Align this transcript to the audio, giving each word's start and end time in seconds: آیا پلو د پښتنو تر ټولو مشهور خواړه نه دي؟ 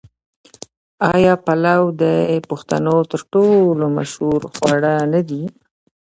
آیا 1.13 1.33
پلو 1.45 1.81
د 2.01 2.03
پښتنو 2.49 2.95
تر 3.11 3.21
ټولو 3.33 3.85
مشهور 3.97 4.41
خواړه 4.53 4.93
نه 5.13 5.21
دي؟ 5.29 5.43